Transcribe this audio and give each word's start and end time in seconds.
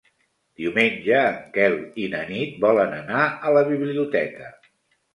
Diumenge 0.61 1.19
en 1.33 1.37
Quel 1.59 1.77
i 2.05 2.09
na 2.15 2.23
Nit 2.33 2.59
volen 2.67 2.99
anar 3.05 3.23
a 3.31 3.57
la 3.61 3.67
biblioteca. 3.73 4.55